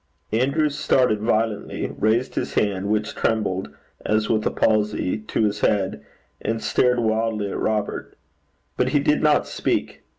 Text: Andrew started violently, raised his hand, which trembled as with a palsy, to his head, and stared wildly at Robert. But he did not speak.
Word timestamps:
Andrew 0.33 0.69
started 0.71 1.19
violently, 1.19 1.93
raised 1.95 2.33
his 2.33 2.55
hand, 2.55 2.87
which 2.87 3.13
trembled 3.13 3.69
as 4.03 4.31
with 4.31 4.43
a 4.47 4.49
palsy, 4.49 5.19
to 5.19 5.43
his 5.43 5.59
head, 5.59 6.03
and 6.41 6.59
stared 6.63 6.97
wildly 6.97 7.51
at 7.51 7.59
Robert. 7.59 8.15
But 8.77 8.89
he 8.89 8.99
did 8.99 9.21
not 9.21 9.45
speak. 9.45 10.01